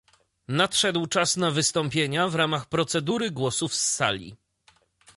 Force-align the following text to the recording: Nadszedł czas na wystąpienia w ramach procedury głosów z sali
Nadszedł 0.47 1.05
czas 1.07 1.37
na 1.37 1.51
wystąpienia 1.51 2.27
w 2.27 2.35
ramach 2.35 2.65
procedury 2.65 3.31
głosów 3.31 3.75
z 3.75 3.85
sali 3.95 4.35